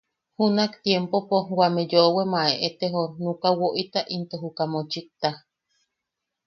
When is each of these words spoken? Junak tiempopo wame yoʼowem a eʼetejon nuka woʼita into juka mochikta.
Junak 0.37 0.71
tiempopo 0.83 1.37
wame 1.59 1.81
yoʼowem 1.91 2.31
a 2.41 2.43
eʼetejon 2.55 3.09
nuka 3.23 3.49
woʼita 3.59 3.99
into 4.15 4.35
juka 4.41 4.63
mochikta. 4.71 5.29